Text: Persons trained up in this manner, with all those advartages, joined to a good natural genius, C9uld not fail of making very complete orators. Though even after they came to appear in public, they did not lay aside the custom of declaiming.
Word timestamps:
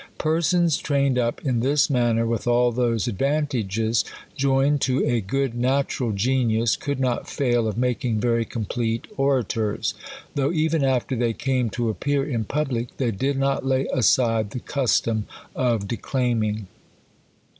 Persons 0.17 0.77
trained 0.77 1.19
up 1.19 1.45
in 1.45 1.59
this 1.59 1.87
manner, 1.87 2.25
with 2.25 2.47
all 2.47 2.71
those 2.71 3.07
advartages, 3.07 4.03
joined 4.35 4.81
to 4.81 5.05
a 5.05 5.21
good 5.21 5.53
natural 5.53 6.11
genius, 6.11 6.75
C9uld 6.75 6.97
not 6.97 7.29
fail 7.29 7.67
of 7.67 7.77
making 7.77 8.19
very 8.19 8.43
complete 8.43 9.05
orators. 9.15 9.93
Though 10.33 10.51
even 10.51 10.83
after 10.83 11.15
they 11.15 11.33
came 11.33 11.69
to 11.77 11.89
appear 11.89 12.23
in 12.27 12.45
public, 12.45 12.97
they 12.97 13.11
did 13.11 13.37
not 13.37 13.63
lay 13.63 13.85
aside 13.93 14.49
the 14.49 14.59
custom 14.59 15.27
of 15.55 15.87
declaiming. 15.87 16.65